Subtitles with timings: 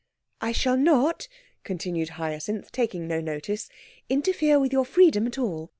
[0.41, 1.27] 'I shall not,'
[1.63, 3.69] continued Hyacinth, taking no notice,
[4.09, 5.69] 'interfere with your freedom at all.